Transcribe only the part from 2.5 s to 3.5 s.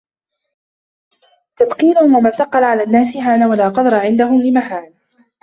عَلَى النَّاسِ هَانَ،